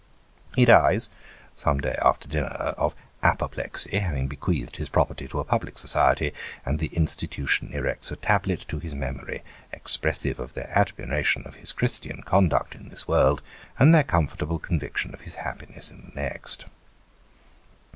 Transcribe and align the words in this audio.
He 0.55 0.65
dies, 0.65 1.09
some 1.53 1.77
day 1.79 1.95
after 2.01 2.27
dinner, 2.27 2.47
of 2.47 2.95
apoplexy, 3.21 3.99
having 3.99 4.27
bequeathed 4.27 4.77
his 4.77 4.89
property 4.89 5.27
to 5.27 5.39
a 5.39 5.43
Public 5.45 5.77
Society, 5.77 6.31
and 6.65 6.79
the 6.79 6.87
Institution 6.87 7.71
erects 7.71 8.09
a 8.11 8.15
tablet 8.15 8.65
to 8.69 8.79
his 8.79 8.95
memory, 8.95 9.43
expressive 9.71 10.39
of 10.39 10.55
their 10.55 10.71
admiration 10.75 11.43
of 11.45 11.53
his 11.61 11.71
Christian 11.71 12.23
conduct 12.23 12.73
in 12.73 12.89
this 12.89 13.07
world, 13.07 13.43
and 13.77 13.93
their 13.93 14.03
comfort 14.03 14.41
able 14.41 14.57
conviction 14.57 15.13
of 15.13 15.21
his 15.21 15.35
happiness 15.35 15.91
in 15.91 16.01
the 16.01 16.19
next. 16.19 16.65